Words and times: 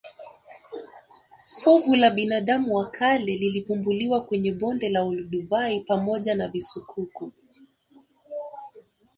Fuvu 1.45 1.95
la 1.95 2.09
binadamu 2.11 2.75
wa 2.75 2.89
kale 2.91 3.25
lilivumbuliwa 3.35 4.25
kwenye 4.25 4.51
bonde 4.51 4.89
la 4.89 5.03
olduvai 5.03 5.79
pamoja 5.79 6.35
na 6.35 6.47
visukuku 6.47 7.31